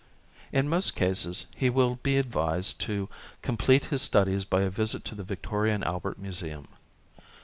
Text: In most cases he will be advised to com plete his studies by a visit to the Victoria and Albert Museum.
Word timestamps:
In 0.51 0.67
most 0.67 0.95
cases 0.95 1.45
he 1.55 1.69
will 1.69 1.97
be 2.01 2.17
advised 2.17 2.81
to 2.81 3.07
com 3.43 3.55
plete 3.55 3.89
his 3.89 4.01
studies 4.01 4.45
by 4.45 4.61
a 4.61 4.69
visit 4.71 5.03
to 5.05 5.13
the 5.13 5.21
Victoria 5.23 5.75
and 5.75 5.83
Albert 5.83 6.17
Museum. 6.17 6.67